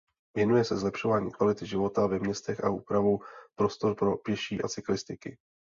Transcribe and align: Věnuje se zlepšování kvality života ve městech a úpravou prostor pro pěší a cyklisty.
Věnuje 0.35 0.63
se 0.65 0.77
zlepšování 0.77 1.31
kvality 1.31 1.65
života 1.65 2.07
ve 2.07 2.19
městech 2.19 2.63
a 2.63 2.69
úpravou 2.69 3.19
prostor 3.59 3.95
pro 3.95 4.17
pěší 4.17 4.61
a 4.61 4.67
cyklisty. 4.67 5.37